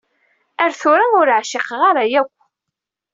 Ar 0.63 0.71
tura 0.79 1.05
ur 1.19 1.27
ɛciqeɣ 1.39 1.79
ara 1.89 2.03
yakk. 2.11 2.35